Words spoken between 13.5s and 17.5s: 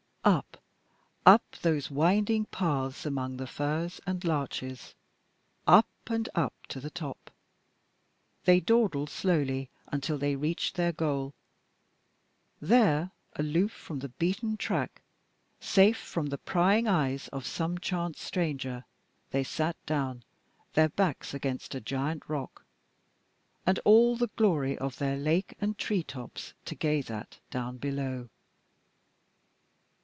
from the beaten track, safe from the prying eyes of